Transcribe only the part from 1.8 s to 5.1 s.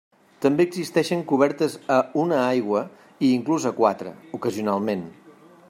a una aigua i inclús a quatre, ocasionalment.